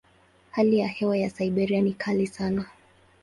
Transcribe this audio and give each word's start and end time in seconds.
Hali 0.51 0.77
ya 0.77 0.87
hewa 0.87 1.17
ya 1.17 1.29
Siberia 1.29 1.81
ni 1.81 1.93
kali 1.93 2.27
sana. 2.27 2.65